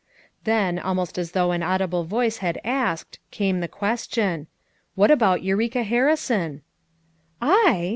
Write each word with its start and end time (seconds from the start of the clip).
Then 0.45 0.79
almost 0.79 1.19
as 1.19 1.33
though 1.33 1.51
an 1.51 1.61
audible 1.61 2.05
voice 2.05 2.37
had 2.39 2.59
asked, 2.63 3.19
came 3.29 3.59
the 3.59 3.67
question: 3.67 4.47
"What 4.95 5.11
about 5.11 5.43
Eureka 5.43 5.83
Harrison 5.83 6.63
V 7.39 7.45
9 7.47 7.53
"I!" 7.63 7.85